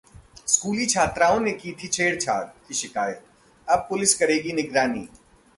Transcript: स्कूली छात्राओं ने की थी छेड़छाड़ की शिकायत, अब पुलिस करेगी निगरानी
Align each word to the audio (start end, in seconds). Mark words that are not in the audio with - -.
स्कूली 0.47 0.85
छात्राओं 0.85 1.39
ने 1.39 1.51
की 1.51 1.71
थी 1.73 1.87
छेड़छाड़ 1.87 2.43
की 2.67 2.73
शिकायत, 2.73 3.23
अब 3.67 3.85
पुलिस 3.89 4.13
करेगी 4.13 4.53
निगरानी 4.53 5.07